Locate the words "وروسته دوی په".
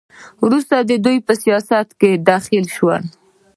0.45-1.33